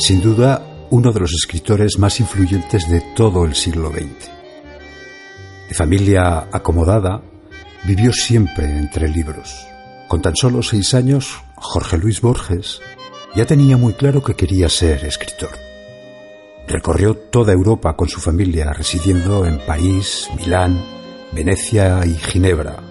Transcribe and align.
Sin 0.00 0.22
duda, 0.22 0.86
uno 0.88 1.12
de 1.12 1.20
los 1.20 1.30
escritores 1.34 1.98
más 1.98 2.20
influyentes 2.20 2.88
de 2.88 3.02
todo 3.14 3.44
el 3.44 3.54
siglo 3.54 3.90
XX. 3.90 4.30
De 5.68 5.74
familia 5.74 6.48
acomodada, 6.50 7.20
vivió 7.84 8.10
siempre 8.10 8.64
entre 8.64 9.10
libros. 9.10 9.54
Con 10.08 10.22
tan 10.22 10.34
solo 10.34 10.62
seis 10.62 10.94
años, 10.94 11.36
Jorge 11.54 11.98
Luis 11.98 12.22
Borges 12.22 12.80
ya 13.36 13.44
tenía 13.44 13.76
muy 13.76 13.92
claro 13.92 14.24
que 14.24 14.34
quería 14.34 14.70
ser 14.70 15.04
escritor. 15.04 15.50
Recorrió 16.66 17.14
toda 17.14 17.52
Europa 17.52 17.94
con 17.94 18.08
su 18.08 18.20
familia, 18.20 18.72
residiendo 18.72 19.44
en 19.44 19.58
París, 19.66 20.30
Milán, 20.34 20.82
Venecia 21.30 22.06
y 22.06 22.14
Ginebra, 22.14 22.82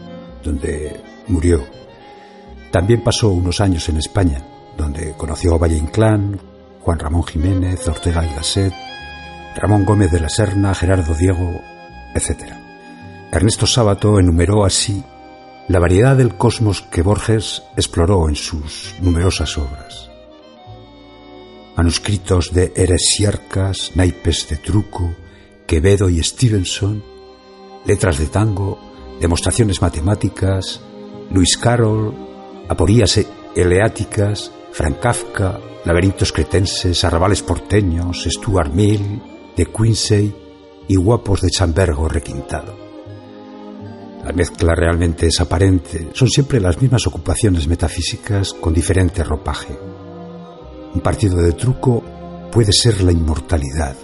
donde 0.44 1.02
murió. 1.28 1.66
También 2.72 3.04
pasó 3.04 3.30
unos 3.30 3.62
años 3.62 3.90
en 3.90 3.98
España, 3.98 4.46
donde 4.78 5.14
conoció 5.18 5.56
a 5.56 5.58
Valle 5.58 5.78
Inclán, 5.78 6.49
Juan 6.82 7.00
Ramón 7.00 7.24
Jiménez, 7.24 7.88
Ortega 7.88 8.26
y 8.26 8.34
Gasset, 8.34 8.74
Ramón 9.56 9.86
Gómez 9.86 10.12
de 10.12 10.20
la 10.20 10.30
Serna, 10.30 10.74
Gerardo 10.74 11.14
Diego, 11.14 11.62
etc. 12.16 12.54
Ernesto 13.32 13.68
Sábato 13.68 14.20
enumeró 14.20 14.66
así 14.66 15.04
la 15.68 15.80
variedad 15.80 16.16
del 16.16 16.36
cosmos 16.36 16.82
que 16.82 17.04
Borges 17.04 17.62
exploró 17.76 18.28
en 18.28 18.36
sus 18.36 18.96
numerosas 19.02 19.58
obras. 19.58 20.10
Manuscritos 21.78 22.52
de 22.54 22.74
Heresiarcas, 22.76 23.92
naipes 23.96 24.50
de 24.50 24.58
truco, 24.58 25.14
Quevedo 25.68 26.10
y 26.10 26.24
Stevenson, 26.24 27.04
letras 27.86 28.18
de 28.18 28.26
tango, 28.26 28.80
demostraciones 29.22 29.82
matemáticas, 29.82 30.82
Luis 31.30 31.58
Carroll, 31.58 32.16
aporías 32.68 33.20
eleáticas, 33.56 34.52
Frank 34.72 35.00
Kafka, 35.00 35.60
laberintos 35.86 36.32
cretenses, 36.32 37.04
arrabales 37.04 37.42
porteños, 37.44 38.26
Stuart 38.30 38.74
Mill, 38.74 39.22
de 39.56 39.66
Quincy 39.66 40.34
y 40.88 40.96
guapos 40.96 41.42
de 41.42 41.50
Chambergo 41.50 42.08
requintado. 42.08 42.76
La 44.24 44.32
mezcla 44.34 44.76
realmente 44.76 45.28
es 45.28 45.40
aparente, 45.40 46.10
son 46.14 46.30
siempre 46.30 46.60
las 46.60 46.82
mismas 46.82 47.08
ocupaciones 47.08 47.68
metafísicas 47.68 48.54
con 48.54 48.74
diferente 48.74 49.24
ropaje. 49.24 49.78
Un 50.94 51.02
partido 51.02 51.38
de 51.38 51.54
truco 51.54 52.04
puede 52.52 52.72
ser 52.74 53.02
la 53.02 53.12
inmortalidad, 53.12 53.96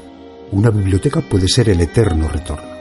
una 0.51 0.69
biblioteca 0.69 1.21
puede 1.21 1.47
ser 1.47 1.69
el 1.69 1.81
eterno 1.81 2.27
retorno. 2.27 2.75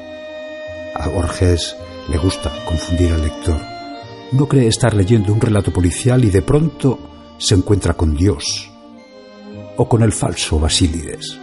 A 0.94 1.08
Borges 1.08 1.76
le 2.08 2.18
gusta 2.18 2.52
confundir 2.64 3.12
al 3.12 3.22
lector. 3.22 3.60
Uno 4.32 4.46
cree 4.46 4.68
estar 4.68 4.94
leyendo 4.94 5.32
un 5.32 5.40
relato 5.40 5.72
policial 5.72 6.24
y 6.24 6.30
de 6.30 6.42
pronto 6.42 7.13
se 7.38 7.54
encuentra 7.54 7.94
con 7.94 8.14
Dios 8.14 8.70
o 9.76 9.88
con 9.88 10.02
el 10.02 10.12
falso 10.12 10.58
Basílides. 10.58 11.38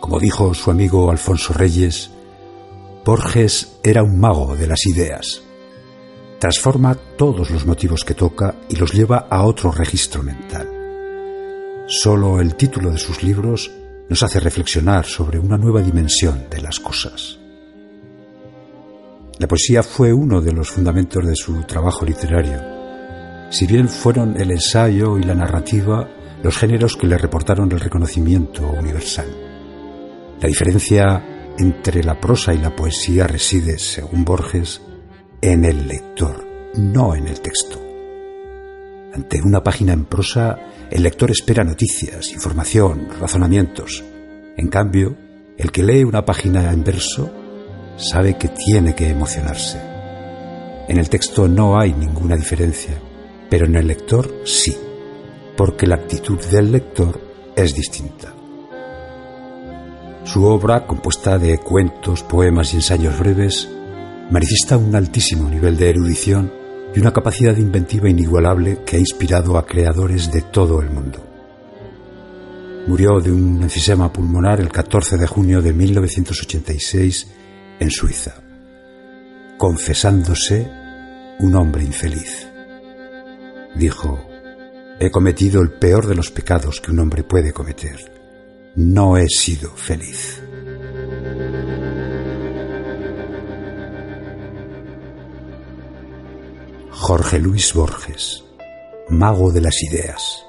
Como 0.00 0.18
dijo 0.18 0.54
su 0.54 0.70
amigo 0.70 1.10
Alfonso 1.10 1.52
Reyes, 1.52 2.10
Borges 3.04 3.78
era 3.82 4.02
un 4.02 4.18
mago 4.18 4.56
de 4.56 4.66
las 4.66 4.86
ideas. 4.86 5.42
Transforma 6.38 6.94
todos 6.94 7.50
los 7.50 7.66
motivos 7.66 8.04
que 8.04 8.14
toca 8.14 8.54
y 8.68 8.76
los 8.76 8.92
lleva 8.92 9.26
a 9.30 9.44
otro 9.44 9.70
registro 9.70 10.22
mental. 10.22 10.68
Solo 11.86 12.40
el 12.40 12.54
título 12.54 12.90
de 12.90 12.98
sus 12.98 13.22
libros 13.22 13.70
nos 14.08 14.22
hace 14.22 14.40
reflexionar 14.40 15.06
sobre 15.06 15.38
una 15.38 15.56
nueva 15.56 15.82
dimensión 15.82 16.46
de 16.50 16.60
las 16.60 16.80
cosas. 16.80 17.38
La 19.38 19.48
poesía 19.48 19.82
fue 19.82 20.12
uno 20.12 20.40
de 20.40 20.52
los 20.52 20.70
fundamentos 20.70 21.26
de 21.26 21.34
su 21.34 21.62
trabajo 21.62 22.04
literario. 22.04 22.79
Si 23.50 23.66
bien 23.66 23.88
fueron 23.88 24.40
el 24.40 24.52
ensayo 24.52 25.18
y 25.18 25.24
la 25.24 25.34
narrativa 25.34 26.08
los 26.42 26.56
géneros 26.56 26.96
que 26.96 27.06
le 27.06 27.18
reportaron 27.18 27.70
el 27.72 27.80
reconocimiento 27.80 28.68
universal. 28.70 29.26
La 30.40 30.48
diferencia 30.48 31.52
entre 31.58 32.02
la 32.02 32.18
prosa 32.18 32.54
y 32.54 32.58
la 32.58 32.74
poesía 32.74 33.26
reside, 33.26 33.78
según 33.78 34.24
Borges, 34.24 34.80
en 35.42 35.64
el 35.64 35.86
lector, 35.86 36.46
no 36.76 37.14
en 37.14 37.26
el 37.26 37.40
texto. 37.40 37.78
Ante 39.12 39.42
una 39.42 39.62
página 39.62 39.92
en 39.92 40.04
prosa, 40.04 40.56
el 40.88 41.02
lector 41.02 41.30
espera 41.30 41.64
noticias, 41.64 42.32
información, 42.32 43.08
razonamientos. 43.20 44.04
En 44.56 44.68
cambio, 44.68 45.16
el 45.58 45.72
que 45.72 45.82
lee 45.82 46.04
una 46.04 46.24
página 46.24 46.72
en 46.72 46.84
verso 46.84 47.30
sabe 47.96 48.38
que 48.38 48.48
tiene 48.48 48.94
que 48.94 49.10
emocionarse. 49.10 49.80
En 50.88 50.98
el 50.98 51.10
texto 51.10 51.48
no 51.48 51.78
hay 51.78 51.92
ninguna 51.92 52.36
diferencia, 52.36 52.94
pero 53.50 53.66
en 53.66 53.74
el 53.74 53.88
lector 53.88 54.32
sí, 54.44 54.76
porque 55.56 55.86
la 55.86 55.96
actitud 55.96 56.38
del 56.46 56.72
lector 56.72 57.20
es 57.56 57.74
distinta. 57.74 58.32
Su 60.24 60.44
obra, 60.44 60.86
compuesta 60.86 61.38
de 61.38 61.58
cuentos, 61.58 62.22
poemas 62.22 62.72
y 62.72 62.76
ensayos 62.76 63.18
breves, 63.18 63.68
manifiesta 64.30 64.76
un 64.76 64.94
altísimo 64.94 65.50
nivel 65.50 65.76
de 65.76 65.90
erudición 65.90 66.52
y 66.94 67.00
una 67.00 67.12
capacidad 67.12 67.56
inventiva 67.56 68.08
inigualable 68.08 68.82
que 68.86 68.96
ha 68.96 69.00
inspirado 69.00 69.58
a 69.58 69.66
creadores 69.66 70.30
de 70.30 70.42
todo 70.42 70.80
el 70.80 70.90
mundo. 70.90 71.26
Murió 72.86 73.20
de 73.20 73.32
un 73.32 73.62
enfisema 73.62 74.12
pulmonar 74.12 74.60
el 74.60 74.70
14 74.70 75.16
de 75.16 75.26
junio 75.26 75.60
de 75.60 75.72
1986 75.72 77.26
en 77.80 77.90
Suiza, 77.90 78.34
confesándose 79.58 80.70
un 81.40 81.54
hombre 81.54 81.84
infeliz. 81.84 82.49
Dijo, 83.74 84.26
he 84.98 85.10
cometido 85.10 85.62
el 85.62 85.70
peor 85.70 86.06
de 86.06 86.14
los 86.14 86.30
pecados 86.30 86.80
que 86.80 86.90
un 86.90 86.98
hombre 86.98 87.24
puede 87.24 87.52
cometer. 87.52 88.12
No 88.76 89.16
he 89.16 89.28
sido 89.28 89.70
feliz. 89.70 90.42
Jorge 96.90 97.38
Luis 97.38 97.72
Borges, 97.72 98.44
mago 99.08 99.50
de 99.50 99.60
las 99.62 99.82
ideas. 99.82 100.44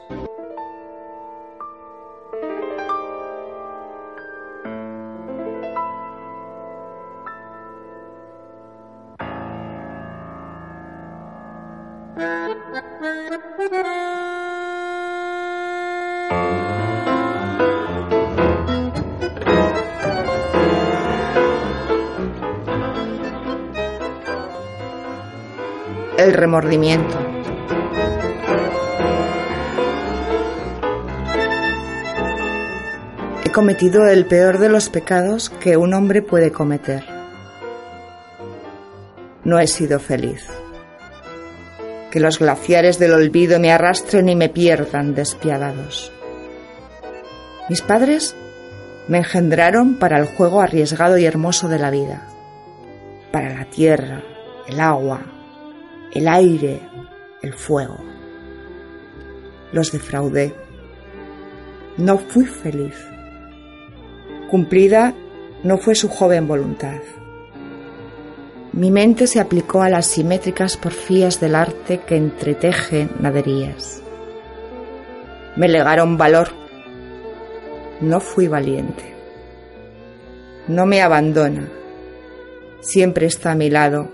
El 26.18 26.34
remordimiento. 26.34 27.18
He 33.44 33.52
cometido 33.52 34.08
el 34.08 34.28
peor 34.28 34.60
de 34.60 34.70
los 34.70 34.90
pecados 34.90 35.50
que 35.50 35.78
un 35.78 35.96
hombre 35.96 36.22
puede 36.22 36.52
cometer. 36.52 37.04
No 39.44 39.60
he 39.60 39.66
sido 39.66 40.00
feliz. 40.00 40.48
Que 42.12 42.20
los 42.20 42.40
glaciares 42.40 43.00
del 43.00 43.14
olvido 43.14 43.60
me 43.60 43.72
arrastren 43.72 44.30
y 44.30 44.36
me 44.36 44.50
pierdan 44.50 45.16
despiadados. 45.16 46.12
Mis 47.70 47.82
padres 47.82 48.36
me 49.08 49.20
engendraron 49.20 49.96
para 49.96 50.20
el 50.20 50.26
juego 50.26 50.62
arriesgado 50.62 51.18
y 51.18 51.26
hermoso 51.26 51.70
de 51.70 51.80
la 51.80 51.90
vida, 51.90 52.28
para 53.32 53.54
la 53.54 53.66
tierra, 53.66 54.24
el 54.68 54.80
agua, 54.80 55.22
el 56.14 56.28
aire, 56.28 56.82
el 57.42 57.54
fuego. 57.54 57.98
Los 59.72 59.92
defraudé. 59.92 60.54
No 61.98 62.18
fui 62.18 62.46
feliz. 62.46 62.96
Cumplida 64.50 65.14
no 65.64 65.78
fue 65.78 65.96
su 65.96 66.10
joven 66.10 66.48
voluntad. 66.48 67.00
Mi 68.74 68.90
mente 68.90 69.28
se 69.28 69.42
aplicó 69.42 69.82
a 69.82 69.90
las 69.90 70.06
simétricas 70.06 70.78
porfías 70.78 71.42
del 71.42 71.56
arte 71.56 72.00
que 72.00 72.16
entreteje 72.16 73.10
naderías. 73.20 74.02
Me 75.58 75.68
legaron 75.68 76.18
valor. 76.18 76.50
No 78.00 78.22
fui 78.22 78.48
valiente. 78.48 79.14
No 80.70 80.86
me 80.86 81.02
abandona. 81.02 81.68
Siempre 82.80 83.26
está 83.26 83.52
a 83.52 83.56
mi 83.56 83.70
lado 83.70 84.10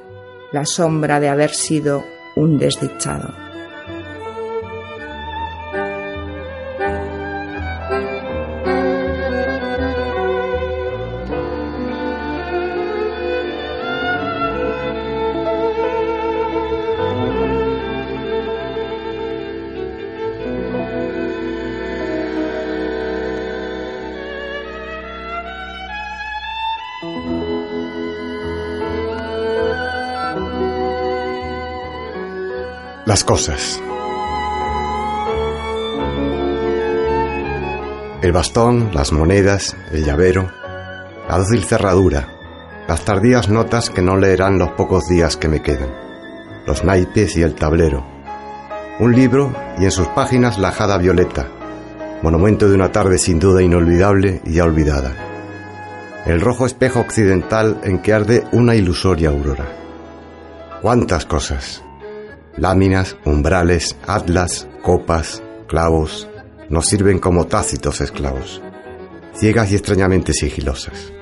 la 0.51 0.65
sombra 0.65 1.19
de 1.19 1.29
haber 1.29 1.51
sido 1.51 2.03
un 2.35 2.57
desdichado. 2.57 3.46
Las 33.07 33.23
cosas. 33.23 33.81
El 38.21 38.33
bastón, 38.33 38.89
las 38.93 39.13
monedas, 39.13 39.77
el 39.93 40.03
llavero, 40.03 40.51
la 41.29 41.37
dócil 41.37 41.63
cerradura, 41.63 42.27
las 42.85 43.05
tardías 43.05 43.47
notas 43.47 43.89
que 43.89 44.01
no 44.01 44.17
leerán 44.17 44.59
los 44.59 44.71
pocos 44.71 45.07
días 45.07 45.37
que 45.37 45.47
me 45.47 45.61
quedan, 45.61 45.89
los 46.65 46.83
naipes 46.83 47.37
y 47.37 47.43
el 47.43 47.55
tablero, 47.55 48.05
un 48.99 49.15
libro 49.15 49.55
y 49.79 49.85
en 49.85 49.91
sus 49.91 50.07
páginas 50.09 50.59
la 50.59 50.73
jada 50.73 50.97
violeta, 50.97 51.47
monumento 52.21 52.67
de 52.67 52.75
una 52.75 52.91
tarde 52.91 53.19
sin 53.19 53.39
duda 53.39 53.63
inolvidable 53.63 54.41
y 54.43 54.55
ya 54.55 54.65
olvidada, 54.65 55.13
el 56.25 56.41
rojo 56.41 56.65
espejo 56.65 56.99
occidental 56.99 57.79
en 57.85 57.99
que 57.99 58.11
arde 58.11 58.43
una 58.51 58.75
ilusoria 58.75 59.29
aurora. 59.29 59.65
¿Cuántas 60.81 61.25
cosas? 61.25 61.86
Láminas, 62.57 63.17
umbrales, 63.23 63.95
atlas, 64.07 64.67
copas, 64.81 65.43
clavos, 65.67 66.27
nos 66.69 66.87
sirven 66.87 67.19
como 67.19 67.45
tácitos 67.45 68.01
esclavos, 68.01 68.61
ciegas 69.33 69.71
y 69.71 69.75
extrañamente 69.75 70.33
sigilosas. 70.33 71.13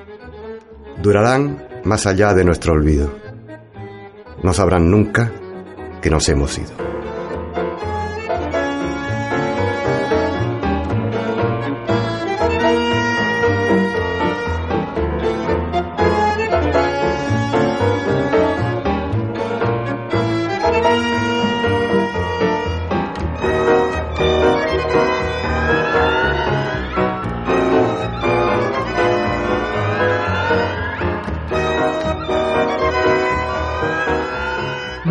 Durarán 1.02 1.68
más 1.84 2.06
allá 2.06 2.32
de 2.34 2.44
nuestro 2.44 2.72
olvido. 2.72 3.14
No 4.42 4.52
sabrán 4.52 4.90
nunca 4.90 5.30
que 6.00 6.10
nos 6.10 6.28
hemos 6.28 6.58
ido. 6.58 6.95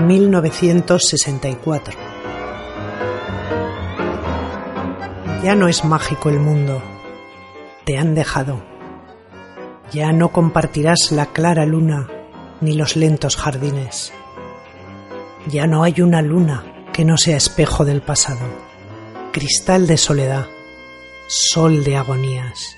1964. 0.05 1.97
Ya 5.43 5.55
no 5.55 5.67
es 5.67 5.83
mágico 5.83 6.29
el 6.29 6.39
mundo, 6.39 6.81
te 7.85 7.97
han 7.97 8.13
dejado. 8.15 8.63
Ya 9.91 10.11
no 10.11 10.29
compartirás 10.29 11.11
la 11.11 11.27
clara 11.27 11.65
luna 11.65 12.07
ni 12.61 12.73
los 12.73 12.95
lentos 12.95 13.35
jardines. 13.35 14.13
Ya 15.47 15.67
no 15.67 15.83
hay 15.83 16.01
una 16.01 16.21
luna 16.21 16.87
que 16.93 17.05
no 17.05 17.17
sea 17.17 17.37
espejo 17.37 17.85
del 17.85 18.01
pasado, 18.01 18.45
cristal 19.31 19.87
de 19.87 19.97
soledad, 19.97 20.45
sol 21.27 21.83
de 21.83 21.97
agonías. 21.97 22.77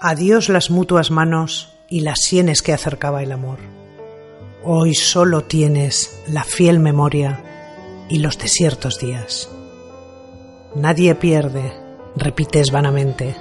Adiós 0.00 0.48
las 0.48 0.70
mutuas 0.70 1.10
manos 1.10 1.76
y 1.88 2.00
las 2.00 2.20
sienes 2.20 2.62
que 2.62 2.72
acercaba 2.72 3.22
el 3.22 3.32
amor. 3.32 3.83
Hoy 4.66 4.94
solo 4.94 5.42
tienes 5.42 6.22
la 6.26 6.42
fiel 6.42 6.80
memoria 6.80 8.06
y 8.08 8.20
los 8.20 8.38
desiertos 8.38 8.98
días. 8.98 9.50
Nadie 10.74 11.14
pierde, 11.16 11.74
repites 12.16 12.70
vanamente, 12.70 13.36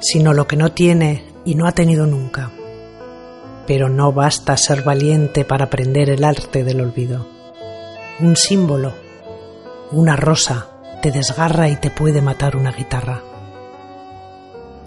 sino 0.00 0.34
lo 0.34 0.46
que 0.46 0.56
no 0.56 0.72
tiene 0.72 1.24
y 1.46 1.54
no 1.54 1.66
ha 1.66 1.72
tenido 1.72 2.04
nunca. 2.04 2.50
Pero 3.66 3.88
no 3.88 4.12
basta 4.12 4.54
ser 4.58 4.82
valiente 4.82 5.46
para 5.46 5.64
aprender 5.64 6.10
el 6.10 6.22
arte 6.22 6.62
del 6.62 6.82
olvido. 6.82 7.26
Un 8.20 8.36
símbolo, 8.36 8.92
una 9.92 10.14
rosa, 10.14 10.68
te 11.00 11.10
desgarra 11.10 11.70
y 11.70 11.76
te 11.76 11.90
puede 11.90 12.20
matar 12.20 12.54
una 12.54 12.72
guitarra. 12.72 13.22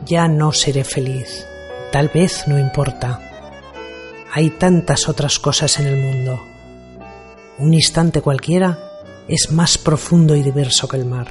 Ya 0.06 0.28
no 0.28 0.52
seré 0.52 0.84
feliz, 0.84 1.48
tal 1.92 2.10
vez 2.10 2.48
no 2.48 2.60
importa 2.60 3.31
hay 4.34 4.50
tantas 4.52 5.10
otras 5.10 5.40
cosas 5.40 5.78
en 5.80 5.88
el 5.88 5.98
mundo. 5.98 6.42
Un 7.58 7.74
instante 7.74 8.22
cualquiera 8.22 8.80
es 9.28 9.52
más 9.52 9.78
profundo 9.78 10.36
y 10.36 10.42
diverso 10.42 10.88
que 10.88 10.98
el 10.98 11.06
mar. 11.06 11.28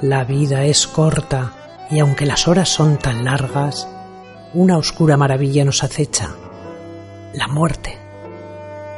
La 0.00 0.24
vida 0.24 0.64
es 0.64 0.86
corta 0.86 1.52
y 1.90 1.98
aunque 1.98 2.24
las 2.24 2.48
horas 2.48 2.70
son 2.70 2.96
tan 2.96 3.24
largas, 3.24 3.86
una 4.54 4.78
oscura 4.78 5.18
maravilla 5.18 5.64
nos 5.64 5.84
acecha. 5.84 6.30
La 7.34 7.48
muerte. 7.48 7.98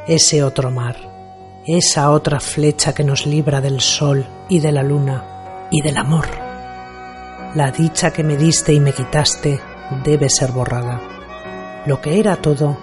Ese 0.07 0.45
otro 0.45 0.71
mar. 0.71 0.97
Esa 1.67 2.11
otra 2.11 2.39
flecha 2.39 2.95
que 2.95 3.05
nos 3.05 3.27
libra 3.27 3.61
del 3.61 3.81
sol 3.81 4.25
y 4.49 4.61
de 4.61 4.71
la 4.71 4.83
luna 4.83 5.67
y 5.73 5.83
del 5.83 5.97
amor. 5.97 6.27
La 7.57 7.73
dicha 7.73 8.13
que 8.13 8.23
me 8.23 8.37
diste 8.37 8.73
y 8.73 8.81
me 8.81 8.93
quitaste 8.93 9.61
debe 10.05 10.29
ser 10.29 10.53
borrada 10.53 11.14
lo 11.87 12.01
que 12.01 12.19
era 12.19 12.37
todo 12.37 12.79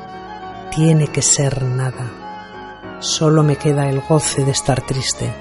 tiene 0.70 1.08
que 1.08 1.22
ser 1.22 1.64
nada. 1.64 2.12
Solo 3.00 3.44
me 3.44 3.56
queda 3.56 3.90
el 3.90 4.02
goce 4.02 4.46
de 4.46 4.52
estar 4.52 4.82
triste, 4.82 5.34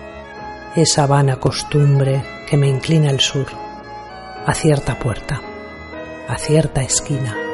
esa 0.75 1.07
vana 1.07 1.37
costumbre 1.37 2.25
que 2.49 2.57
me 2.57 2.69
inclina 2.69 3.11
al 3.11 3.21
sur, 3.21 3.47
a 4.47 4.55
cierta 4.55 4.99
puerta, 4.99 5.41
a 6.27 6.39
cierta 6.39 6.83
esquina. 6.83 7.50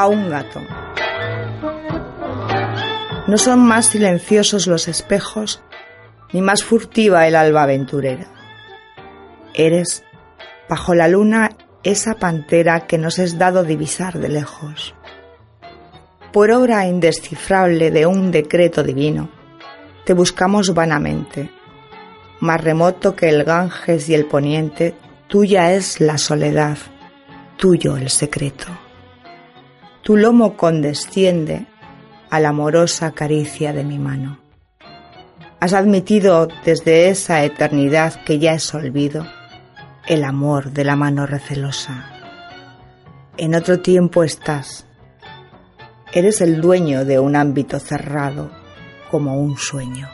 A 0.00 0.08
un 0.08 0.30
gato. 0.30 0.62
No 3.26 3.36
son 3.36 3.60
más 3.60 3.86
silenciosos 3.86 4.66
los 4.66 4.88
espejos, 4.88 5.62
ni 6.32 6.40
más 6.40 6.64
furtiva 6.64 7.28
el 7.28 7.36
alba 7.36 7.64
aventurera. 7.64 8.26
Eres, 9.52 10.02
bajo 10.70 10.94
la 10.94 11.06
luna, 11.06 11.50
esa 11.82 12.14
pantera 12.14 12.86
que 12.86 12.96
nos 12.96 13.18
es 13.18 13.38
dado 13.38 13.62
divisar 13.62 14.18
de 14.18 14.30
lejos. 14.30 14.94
Por 16.32 16.50
obra 16.50 16.86
indescifrable 16.86 17.90
de 17.90 18.06
un 18.06 18.30
decreto 18.30 18.82
divino, 18.82 19.28
te 20.06 20.14
buscamos 20.14 20.72
vanamente. 20.72 21.50
Más 22.40 22.62
remoto 22.62 23.14
que 23.14 23.28
el 23.28 23.44
Ganges 23.44 24.08
y 24.08 24.14
el 24.14 24.24
poniente, 24.24 24.94
tuya 25.28 25.74
es 25.74 26.00
la 26.00 26.16
soledad, 26.16 26.78
tuyo 27.58 27.98
el 27.98 28.08
secreto 28.08 28.66
tu 30.10 30.16
lomo 30.16 30.56
condesciende 30.56 31.66
a 32.30 32.40
la 32.40 32.48
amorosa 32.48 33.12
caricia 33.12 33.72
de 33.72 33.84
mi 33.84 34.00
mano. 34.00 34.40
Has 35.60 35.72
admitido 35.72 36.48
desde 36.64 37.10
esa 37.10 37.44
eternidad 37.44 38.14
que 38.24 38.40
ya 38.40 38.54
es 38.54 38.74
olvido 38.74 39.24
el 40.08 40.24
amor 40.24 40.72
de 40.72 40.82
la 40.82 40.96
mano 40.96 41.26
recelosa. 41.26 42.10
En 43.36 43.54
otro 43.54 43.78
tiempo 43.78 44.24
estás. 44.24 44.84
Eres 46.12 46.40
el 46.40 46.60
dueño 46.60 47.04
de 47.04 47.20
un 47.20 47.36
ámbito 47.36 47.78
cerrado 47.78 48.50
como 49.12 49.40
un 49.40 49.56
sueño. 49.56 50.08